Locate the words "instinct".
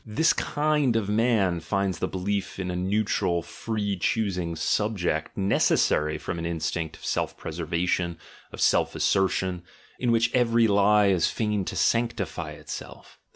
6.47-6.97